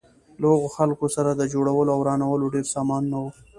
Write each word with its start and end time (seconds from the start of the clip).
له 0.41 0.45
هغو 0.53 0.67
خلکو 0.77 1.05
سره 1.15 1.29
د 1.35 1.41
جوړولو 1.53 1.89
او 1.95 1.99
ورانولو 2.01 2.51
ډېر 2.53 2.65
سامانونه 2.75 3.17
وو. 3.21 3.29